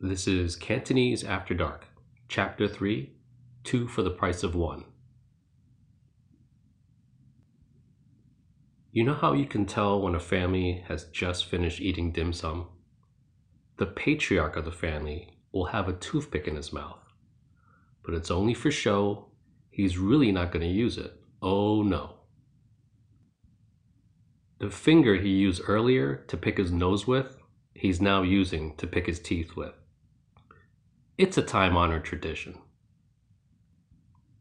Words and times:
This 0.00 0.26
is 0.26 0.56
Cantonese 0.56 1.22
After 1.22 1.54
Dark, 1.54 1.86
Chapter 2.28 2.66
3 2.66 3.12
Two 3.62 3.86
for 3.86 4.02
the 4.02 4.10
Price 4.10 4.42
of 4.42 4.54
One. 4.54 4.84
You 8.90 9.04
know 9.04 9.14
how 9.14 9.32
you 9.32 9.46
can 9.46 9.64
tell 9.64 10.02
when 10.02 10.16
a 10.16 10.20
family 10.20 10.84
has 10.88 11.04
just 11.04 11.46
finished 11.46 11.80
eating 11.80 12.10
dim 12.10 12.32
sum? 12.32 12.66
The 13.78 13.86
patriarch 13.86 14.56
of 14.56 14.64
the 14.64 14.72
family 14.72 15.38
will 15.52 15.66
have 15.66 15.88
a 15.88 15.94
toothpick 15.94 16.48
in 16.48 16.56
his 16.56 16.72
mouth, 16.72 17.00
but 18.04 18.14
it's 18.14 18.32
only 18.32 18.52
for 18.52 18.72
show. 18.72 19.28
He's 19.70 19.96
really 19.96 20.32
not 20.32 20.50
going 20.50 20.66
to 20.66 20.74
use 20.74 20.98
it. 20.98 21.14
Oh 21.40 21.82
no. 21.82 22.16
The 24.58 24.70
finger 24.70 25.14
he 25.14 25.30
used 25.30 25.62
earlier 25.66 26.16
to 26.26 26.36
pick 26.36 26.58
his 26.58 26.72
nose 26.72 27.06
with, 27.06 27.36
he's 27.74 28.00
now 28.00 28.22
using 28.22 28.76
to 28.76 28.88
pick 28.88 29.06
his 29.06 29.20
teeth 29.20 29.54
with. 29.56 29.72
It's 31.16 31.38
a 31.38 31.42
time 31.42 31.76
honored 31.76 32.04
tradition. 32.04 32.58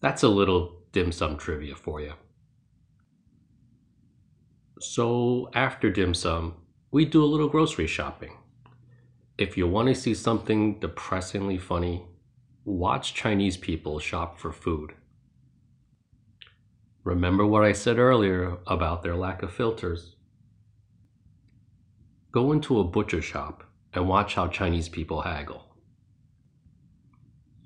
That's 0.00 0.24
a 0.24 0.28
little 0.28 0.82
dim 0.90 1.12
sum 1.12 1.36
trivia 1.36 1.76
for 1.76 2.00
you. 2.00 2.14
So, 4.80 5.48
after 5.54 5.90
dim 5.90 6.12
sum, 6.12 6.54
we 6.90 7.04
do 7.04 7.22
a 7.22 7.24
little 7.24 7.48
grocery 7.48 7.86
shopping. 7.86 8.38
If 9.38 9.56
you 9.56 9.68
want 9.68 9.88
to 9.88 9.94
see 9.94 10.12
something 10.12 10.80
depressingly 10.80 11.56
funny, 11.56 12.04
watch 12.64 13.14
Chinese 13.14 13.56
people 13.56 14.00
shop 14.00 14.40
for 14.40 14.50
food. 14.50 14.94
Remember 17.04 17.46
what 17.46 17.62
I 17.62 17.72
said 17.72 17.98
earlier 17.98 18.58
about 18.66 19.04
their 19.04 19.14
lack 19.14 19.44
of 19.44 19.52
filters. 19.52 20.16
Go 22.32 22.50
into 22.50 22.80
a 22.80 22.84
butcher 22.84 23.22
shop 23.22 23.62
and 23.94 24.08
watch 24.08 24.34
how 24.34 24.48
Chinese 24.48 24.88
people 24.88 25.22
haggle. 25.22 25.65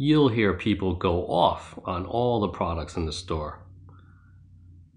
You'll 0.00 0.28
hear 0.28 0.54
people 0.54 0.94
go 0.94 1.26
off 1.26 1.76
on 1.84 2.06
all 2.06 2.38
the 2.38 2.50
products 2.50 2.96
in 2.96 3.04
the 3.04 3.12
store. 3.12 3.66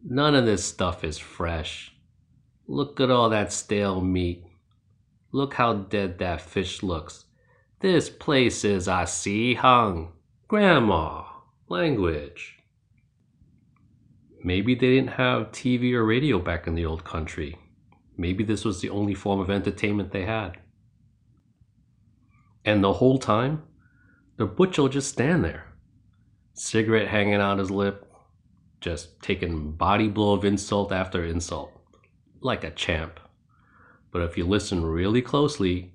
None 0.08 0.36
of 0.36 0.46
this 0.46 0.64
stuff 0.64 1.04
is 1.04 1.18
fresh. 1.18 1.92
Look 2.68 3.00
at 3.00 3.10
all 3.10 3.28
that 3.30 3.52
stale 3.52 4.00
meat. 4.00 4.44
Look 5.32 5.56
how 5.56 5.74
dead 5.74 6.20
that 6.20 6.40
fish 6.40 6.84
looks. 6.84 7.26
This 7.80 8.12
place 8.12 8.64
is 8.64 8.88
a 8.88 9.08
sea 9.08 9.56
hung. 9.56 10.12
Grandma, 10.48 11.24
language. 11.68 12.60
Maybe 14.44 14.76
they 14.76 14.98
didn't 14.98 15.14
have 15.14 15.52
TV 15.52 15.94
or 15.94 16.06
radio 16.06 16.38
back 16.38 16.68
in 16.68 16.76
the 16.76 16.86
old 16.86 17.04
country. 17.04 17.58
Maybe 18.18 18.44
this 18.44 18.64
was 18.64 18.82
the 18.82 18.92
only 18.92 19.16
form 19.16 19.40
of 19.40 19.50
entertainment 19.50 20.12
they 20.12 20.26
had. 20.26 20.60
And 22.64 22.84
the 22.84 22.94
whole 22.94 23.18
time, 23.18 23.64
the 24.42 24.48
butcher 24.48 24.82
will 24.82 24.90
just 24.90 25.12
stand 25.12 25.46
there, 25.46 25.68
cigarette 26.56 27.10
hanging 27.10 27.36
out 27.36 27.60
his 27.60 27.70
lip, 27.70 28.12
just 28.80 29.22
taking 29.22 29.74
body 29.74 30.08
blow 30.08 30.34
of 30.34 30.44
insult 30.44 30.92
after 30.92 31.24
insult, 31.24 31.72
like 32.40 32.64
a 32.64 32.72
champ. 32.72 33.20
But 34.10 34.24
if 34.24 34.40
you 34.40 34.48
listen 34.48 34.84
really 34.84 35.22
closely, 35.22 35.94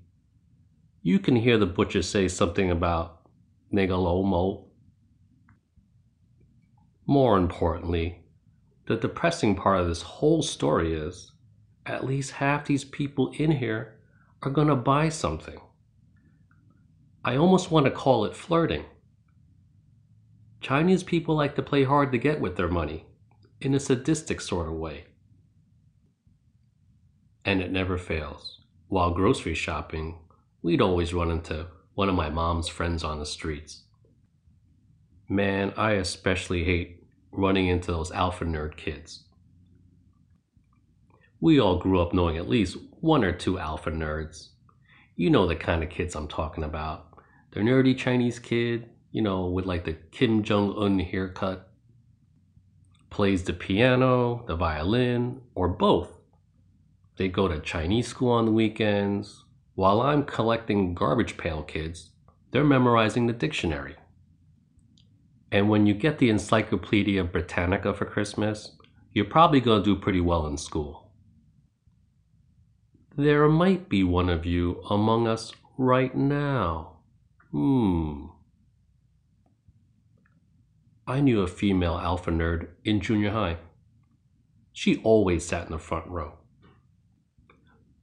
you 1.01 1.19
can 1.19 1.35
hear 1.35 1.57
the 1.57 1.65
butcher 1.65 2.01
say 2.01 2.29
something 2.29 2.71
about 2.71 3.27
Negalomo. 3.73 4.63
More 7.05 7.37
importantly, 7.37 8.23
the 8.85 8.95
depressing 8.95 9.55
part 9.57 9.81
of 9.81 9.89
this 9.89 10.03
whole 10.03 10.41
story 10.41 10.93
is 10.93 11.33
at 11.85 12.05
least 12.05 12.31
half 12.31 12.65
these 12.65 12.85
people 12.85 13.33
in 13.37 13.51
here 13.51 13.99
are 14.41 14.51
going 14.51 14.69
to 14.69 14.75
buy 14.77 15.09
something. 15.09 15.59
I 17.27 17.35
almost 17.35 17.71
want 17.71 17.85
to 17.85 17.91
call 17.91 18.23
it 18.23 18.37
flirting. 18.37 18.85
Chinese 20.61 21.03
people 21.03 21.35
like 21.35 21.57
to 21.57 21.61
play 21.61 21.83
hard 21.83 22.13
to 22.13 22.17
get 22.17 22.39
with 22.39 22.55
their 22.55 22.69
money 22.69 23.05
in 23.59 23.73
a 23.73 23.81
sadistic 23.81 24.39
sort 24.39 24.69
of 24.69 24.75
way. 24.75 25.07
And 27.43 27.61
it 27.61 27.69
never 27.69 27.97
fails. 27.97 28.61
While 28.87 29.11
grocery 29.11 29.55
shopping, 29.55 30.19
we'd 30.61 30.79
always 30.79 31.13
run 31.13 31.29
into 31.29 31.67
one 31.95 32.07
of 32.07 32.15
my 32.15 32.29
mom's 32.29 32.69
friends 32.69 33.03
on 33.03 33.19
the 33.19 33.25
streets. 33.25 33.83
Man, 35.27 35.73
I 35.75 35.95
especially 35.95 36.63
hate 36.63 37.03
running 37.33 37.67
into 37.67 37.91
those 37.91 38.09
alpha 38.09 38.45
nerd 38.45 38.77
kids. 38.77 39.25
We 41.41 41.59
all 41.59 41.77
grew 41.77 41.99
up 41.99 42.13
knowing 42.13 42.37
at 42.37 42.47
least 42.47 42.77
one 43.01 43.25
or 43.25 43.33
two 43.33 43.59
alpha 43.59 43.91
nerds. 43.91 44.51
You 45.17 45.29
know 45.29 45.45
the 45.45 45.57
kind 45.57 45.83
of 45.83 45.89
kids 45.89 46.15
I'm 46.15 46.29
talking 46.29 46.63
about. 46.63 47.06
The 47.51 47.61
nerdy 47.61 47.97
Chinese 47.97 48.39
kid, 48.39 48.89
you 49.11 49.21
know, 49.21 49.45
with 49.47 49.65
like 49.65 49.85
the 49.85 49.93
Kim 49.93 50.43
Jong 50.43 50.75
un 50.77 50.99
haircut, 50.99 51.69
plays 53.09 53.43
the 53.43 53.53
piano, 53.53 54.43
the 54.47 54.55
violin, 54.55 55.41
or 55.55 55.67
both. 55.67 56.17
They 57.17 57.29
go 57.29 57.47
to 57.47 57.59
Chinese 57.59 58.07
school 58.07 58.31
on 58.31 58.45
the 58.45 58.51
weekends. 58.51 59.43
While 59.75 60.01
I'm 60.01 60.23
collecting 60.23 60.93
garbage 60.93 61.37
pail 61.37 61.63
kids, 61.63 62.11
they're 62.51 62.63
memorizing 62.63 63.27
the 63.27 63.33
dictionary. 63.33 63.95
And 65.51 65.69
when 65.69 65.87
you 65.87 65.93
get 65.93 66.19
the 66.19 66.29
Encyclopedia 66.29 67.23
Britannica 67.23 67.93
for 67.93 68.05
Christmas, 68.05 68.73
you're 69.13 69.25
probably 69.25 69.61
going 69.61 69.81
to 69.81 69.95
do 69.95 69.99
pretty 69.99 70.21
well 70.21 70.45
in 70.45 70.57
school. 70.57 71.11
There 73.15 73.47
might 73.47 73.89
be 73.89 74.03
one 74.03 74.29
of 74.29 74.45
you 74.45 74.83
among 74.89 75.27
us 75.27 75.53
right 75.77 76.15
now. 76.15 76.96
Hmm. 77.57 78.27
I 81.07 81.21
knew 81.21 81.41
a 81.41 81.47
female 81.47 81.97
alpha 81.97 82.29
nerd 82.29 82.67
in 82.85 83.01
junior 83.01 83.31
high. 83.31 83.57
She 84.73 84.97
always 84.97 85.43
sat 85.43 85.65
in 85.65 85.71
the 85.71 85.79
front 85.79 86.05
row. 86.05 86.33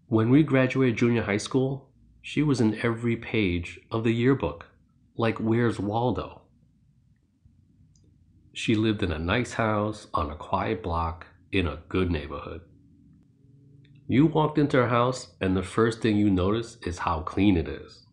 When 0.09 0.28
we 0.31 0.43
graduated 0.43 0.97
junior 0.97 1.22
high 1.22 1.37
school, 1.37 1.88
she 2.20 2.43
was 2.43 2.60
in 2.60 2.81
every 2.82 3.14
page 3.14 3.78
of 3.93 4.03
the 4.03 4.10
yearbook, 4.10 4.66
like 5.16 5.38
Where's 5.38 5.78
Waldo? 5.78 6.43
She 8.53 8.75
lived 8.75 9.04
in 9.04 9.12
a 9.12 9.20
nice 9.20 9.53
house 9.53 10.09
on 10.12 10.32
a 10.32 10.37
quiet 10.37 10.82
block 10.82 11.28
in 11.53 11.69
a 11.69 11.82
good 11.88 12.10
neighborhood. 12.10 12.62
You 14.09 14.26
walked 14.26 14.59
into 14.59 14.78
her 14.78 14.88
house, 14.88 15.28
and 15.41 15.56
the 15.56 15.62
first 15.62 16.00
thing 16.00 16.16
you 16.16 16.28
notice 16.28 16.76
is 16.82 16.98
how 16.98 17.20
clean 17.20 17.56
it 17.56 17.69
is. 17.69 18.03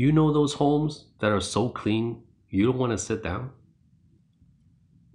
You 0.00 0.12
know 0.12 0.32
those 0.32 0.54
homes 0.54 1.08
that 1.18 1.30
are 1.30 1.42
so 1.42 1.68
clean 1.68 2.22
you 2.48 2.64
don't 2.64 2.78
want 2.78 2.92
to 2.92 2.96
sit 2.96 3.22
down? 3.22 3.50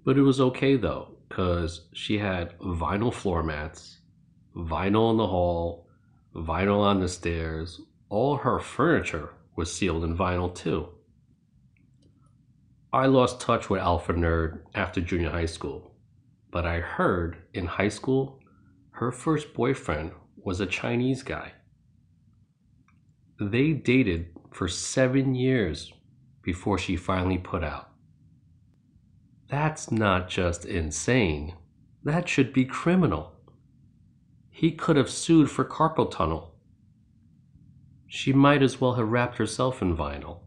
But 0.03 0.15
it 0.15 0.21
was 0.21 0.39
okay 0.39 0.75
though, 0.75 1.17
because 1.27 1.87
she 1.91 2.19
had 2.19 2.55
vinyl 2.59 3.11
floor 3.11 3.41
mats, 3.41 4.01
vinyl 4.55 5.09
in 5.09 5.17
the 5.17 5.25
hall, 5.25 5.87
vinyl 6.35 6.81
on 6.81 6.99
the 6.99 7.07
stairs. 7.07 7.81
All 8.09 8.37
her 8.37 8.59
furniture 8.59 9.33
was 9.55 9.73
sealed 9.73 10.03
in 10.03 10.15
vinyl 10.15 10.53
too. 10.53 10.89
I 12.93 13.07
lost 13.07 13.41
touch 13.41 13.71
with 13.71 13.81
Alpha 13.81 14.13
Nerd 14.13 14.59
after 14.75 15.01
junior 15.01 15.31
high 15.31 15.47
school, 15.47 15.95
but 16.51 16.67
I 16.67 16.79
heard 16.79 17.37
in 17.55 17.65
high 17.65 17.89
school 17.89 18.39
her 18.91 19.11
first 19.11 19.55
boyfriend 19.55 20.11
was 20.37 20.59
a 20.59 20.67
Chinese 20.67 21.23
guy. 21.23 21.53
They 23.39 23.73
dated 23.73 24.27
for 24.55 24.69
seven 24.69 25.35
years 25.35 25.91
before 26.41 26.77
she 26.77 26.95
finally 26.95 27.37
put 27.37 27.61
out. 27.61 27.89
That's 29.49 29.91
not 29.91 30.29
just 30.29 30.63
insane, 30.63 31.55
that 32.05 32.29
should 32.29 32.53
be 32.53 32.63
criminal. 32.63 33.33
He 34.49 34.71
could 34.71 34.95
have 34.95 35.09
sued 35.09 35.51
for 35.51 35.65
carpal 35.65 36.09
tunnel. 36.09 36.55
She 38.07 38.31
might 38.31 38.63
as 38.63 38.79
well 38.79 38.93
have 38.93 39.09
wrapped 39.09 39.37
herself 39.39 39.81
in 39.81 39.97
vinyl. 39.97 40.39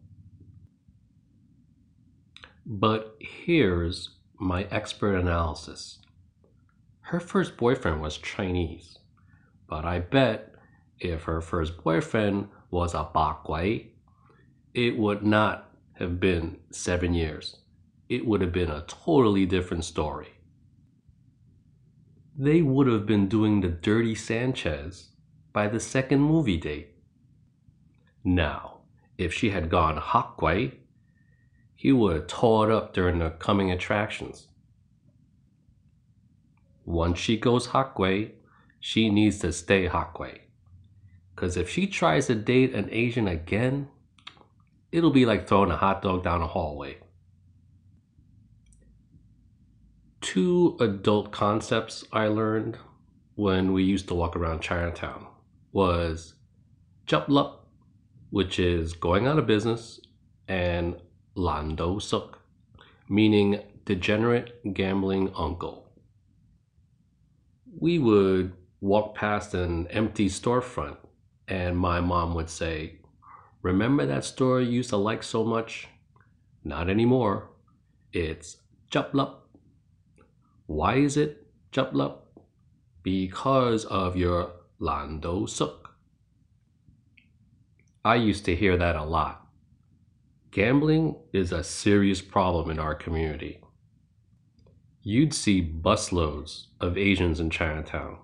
But 2.64 3.14
here's 3.20 4.16
my 4.40 4.62
expert 4.70 5.16
analysis. 5.16 5.98
Her 7.02 7.20
first 7.20 7.58
boyfriend 7.58 8.00
was 8.00 8.16
Chinese, 8.16 9.00
but 9.68 9.84
I 9.84 10.00
bet 10.00 10.54
if 10.98 11.24
her 11.24 11.42
first 11.42 11.84
boyfriend 11.84 12.48
was 12.70 12.94
a 12.94 13.06
Bakwai, 13.14 13.88
it 14.74 14.98
would 14.98 15.22
not 15.24 15.70
have 15.94 16.20
been 16.20 16.58
seven 16.70 17.14
years. 17.14 17.56
It 18.08 18.26
would 18.26 18.40
have 18.40 18.52
been 18.52 18.70
a 18.70 18.84
totally 18.86 19.46
different 19.46 19.84
story. 19.84 20.28
They 22.36 22.62
would 22.62 22.86
have 22.86 23.04
been 23.04 23.28
doing 23.28 23.60
the 23.60 23.68
dirty 23.68 24.14
Sanchez 24.14 25.08
by 25.52 25.66
the 25.68 25.80
second 25.80 26.20
movie 26.20 26.56
date. 26.56 26.94
Now, 28.22 28.78
if 29.16 29.34
she 29.34 29.50
had 29.50 29.70
gone 29.70 30.00
Hakwai, 30.00 30.72
he 31.74 31.92
would 31.92 32.14
have 32.14 32.26
tore 32.28 32.70
it 32.70 32.74
up 32.74 32.94
during 32.94 33.18
the 33.18 33.30
coming 33.30 33.70
attractions. 33.70 34.46
Once 36.84 37.18
she 37.18 37.36
goes 37.36 37.68
Hakway, 37.68 38.32
she 38.80 39.10
needs 39.10 39.40
to 39.40 39.52
stay 39.52 39.88
Hakway. 39.88 40.42
Because 41.34 41.56
if 41.56 41.68
she 41.68 41.86
tries 41.86 42.26
to 42.26 42.34
date 42.34 42.74
an 42.74 42.88
Asian 42.90 43.28
again, 43.28 43.88
it'll 44.92 45.10
be 45.10 45.26
like 45.26 45.46
throwing 45.46 45.70
a 45.70 45.76
hot 45.76 46.02
dog 46.02 46.24
down 46.24 46.42
a 46.42 46.46
hallway. 46.46 46.98
Two 50.20 50.76
adult 50.80 51.30
concepts 51.30 52.04
I 52.12 52.28
learned 52.28 52.78
when 53.34 53.72
we 53.72 53.84
used 53.84 54.08
to 54.08 54.14
walk 54.14 54.34
around 54.34 54.60
Chinatown 54.60 55.26
was 55.72 56.34
Chaplup, 57.06 57.60
which 58.30 58.58
is 58.58 58.92
going 58.94 59.26
out 59.26 59.38
of 59.38 59.46
business, 59.46 60.00
and 60.48 60.96
Lando 61.34 61.98
Suk, 61.98 62.40
meaning 63.08 63.62
degenerate 63.84 64.74
gambling 64.74 65.32
uncle. 65.36 65.88
We 67.80 67.98
would 67.98 68.52
walk 68.80 69.14
past 69.14 69.54
an 69.54 69.86
empty 69.88 70.28
storefront, 70.28 70.96
and 71.46 71.78
my 71.78 72.00
mom 72.00 72.34
would 72.34 72.50
say, 72.50 72.98
Remember 73.62 74.06
that 74.06 74.24
store 74.24 74.60
you 74.60 74.70
used 74.70 74.90
to 74.90 74.96
like 74.96 75.22
so 75.22 75.44
much? 75.44 75.88
Not 76.64 76.88
anymore. 76.88 77.50
It's 78.12 78.58
Chaplup. 78.90 79.36
Why 80.66 80.96
is 80.96 81.16
it 81.16 81.46
Chaplup? 81.72 82.18
Because 83.02 83.84
of 83.86 84.16
your 84.16 84.52
Lando 84.78 85.46
Suk. 85.46 85.94
I 88.04 88.14
used 88.14 88.44
to 88.44 88.54
hear 88.54 88.76
that 88.76 88.96
a 88.96 89.04
lot. 89.04 89.46
Gambling 90.50 91.16
is 91.32 91.52
a 91.52 91.64
serious 91.64 92.22
problem 92.22 92.70
in 92.70 92.78
our 92.78 92.94
community. 92.94 93.60
You'd 95.02 95.34
see 95.34 95.62
busloads 95.62 96.66
of 96.80 96.96
Asians 96.96 97.40
in 97.40 97.50
Chinatown. 97.50 98.18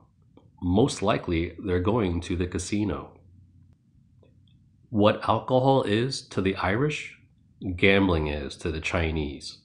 Most 0.62 1.02
likely, 1.02 1.56
they're 1.58 1.80
going 1.80 2.20
to 2.22 2.36
the 2.36 2.46
casino. 2.46 3.18
What 4.94 5.28
alcohol 5.28 5.82
is 5.82 6.22
to 6.28 6.40
the 6.40 6.54
Irish, 6.54 7.18
gambling 7.74 8.28
is 8.28 8.54
to 8.58 8.70
the 8.70 8.80
Chinese. 8.80 9.58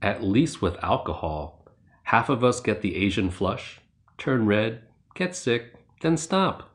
At 0.00 0.22
least 0.22 0.62
with 0.62 0.76
alcohol, 0.80 1.66
half 2.04 2.28
of 2.28 2.44
us 2.44 2.60
get 2.60 2.82
the 2.82 2.94
Asian 2.94 3.30
flush, 3.30 3.80
turn 4.16 4.46
red, 4.46 4.82
get 5.16 5.34
sick, 5.34 5.74
then 6.02 6.16
stop. 6.16 6.70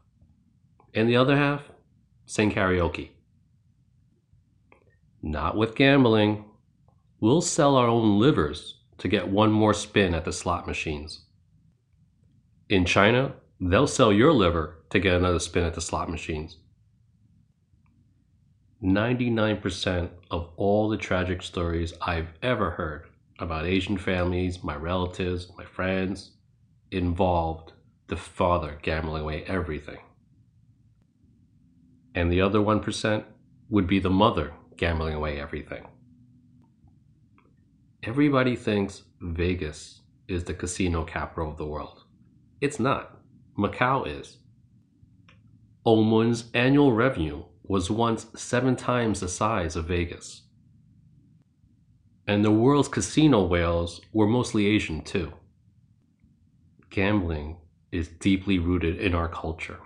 And 0.94 1.08
the 1.08 1.16
other 1.16 1.38
half, 1.38 1.72
sing 2.26 2.52
karaoke. 2.52 3.12
Not 5.22 5.56
with 5.56 5.76
gambling. 5.76 6.44
We'll 7.22 7.40
sell 7.40 7.78
our 7.78 7.88
own 7.88 8.20
livers 8.20 8.82
to 8.98 9.08
get 9.08 9.30
one 9.30 9.54
more 9.54 9.74
spin 9.74 10.14
at 10.14 10.26
the 10.26 10.34
slot 10.34 10.68
machines. 10.68 11.22
In 12.68 12.84
China, 12.84 13.36
they'll 13.62 13.88
sell 13.88 14.12
your 14.12 14.34
liver 14.34 14.84
to 14.90 15.00
get 15.00 15.16
another 15.16 15.40
spin 15.40 15.64
at 15.64 15.76
the 15.76 15.80
slot 15.80 16.10
machines. 16.10 16.58
99% 18.84 20.10
of 20.30 20.50
all 20.58 20.90
the 20.90 20.98
tragic 20.98 21.42
stories 21.42 21.94
I've 22.02 22.34
ever 22.42 22.72
heard 22.72 23.08
about 23.40 23.66
Asian 23.66 23.98
families, 23.98 24.62
my 24.62 24.76
relatives, 24.76 25.50
my 25.58 25.64
friends, 25.64 26.32
involved 26.92 27.72
the 28.08 28.18
father 28.18 28.78
gambling 28.82 29.22
away 29.22 29.46
everything. 29.48 30.00
And 32.14 32.30
the 32.30 32.42
other 32.42 32.60
1% 32.60 33.24
would 33.70 33.88
be 33.88 34.00
the 34.00 34.10
mother 34.10 34.54
gambling 34.76 35.14
away 35.14 35.40
everything. 35.40 35.88
Everybody 38.04 38.58
thinks 38.58 39.04
Vegas 39.22 40.02
is 40.28 40.44
the 40.44 40.54
casino 40.54 41.06
capital 41.06 41.50
of 41.50 41.58
the 41.58 41.66
world. 41.66 42.04
It's 42.60 42.82
not. 42.82 43.18
Macau 43.58 44.06
is. 44.06 44.40
Oman's 45.86 46.52
annual 46.54 46.92
revenue 46.92 47.44
was 47.64 47.90
once 47.90 48.28
seven 48.36 48.76
times 48.76 49.20
the 49.20 49.28
size 49.28 49.76
of 49.76 49.86
Vegas. 49.86 50.44
And 52.28 52.44
the 52.44 52.52
world's 52.52 52.88
casino 52.88 53.44
whales 53.46 54.02
were 54.12 54.28
mostly 54.28 54.68
Asian 54.68 55.02
too. 55.02 55.34
Gambling 56.90 57.58
is 57.92 58.08
deeply 58.08 58.60
rooted 58.60 58.98
in 59.00 59.14
our 59.14 59.28
culture. 59.28 59.80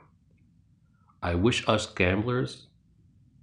I 1.21 1.35
wish 1.35 1.67
us 1.67 1.85
gamblers 1.85 2.67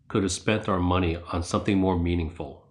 could 0.08 0.22
have 0.22 0.32
spent 0.32 0.68
our 0.68 0.78
money 0.78 1.16
on 1.32 1.42
something 1.42 1.78
more 1.78 1.98
meaningful 1.98 2.66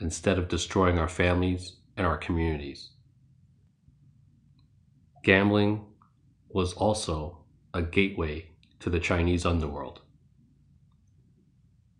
instead 0.00 0.38
of 0.38 0.48
destroying 0.48 0.98
our 0.98 1.08
families 1.08 1.76
and 1.96 2.06
our 2.06 2.16
communities. 2.16 2.90
Gambling 5.24 5.84
was 6.48 6.72
also 6.74 7.38
a 7.74 7.82
gateway 7.82 8.50
to 8.80 8.88
the 8.88 9.00
Chinese 9.00 9.44
underworld. 9.44 10.00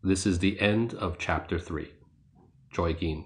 This 0.03 0.27
is 0.27 0.39
the 0.39 0.61
end 0.61 0.95
of 0.95 1.19
chapter 1.19 1.59
3. 1.59 1.91
Joy 2.71 2.93
Gin. 2.93 3.25